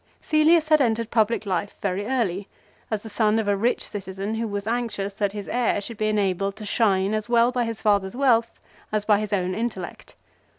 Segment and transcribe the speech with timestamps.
[0.23, 2.47] Cselius had entered public life very early,
[2.89, 6.07] as the son of a rich citizen who was anxious that his heir should be
[6.07, 8.59] enabled to shine as well by his father's wealth
[8.91, 10.15] as by his own intellect.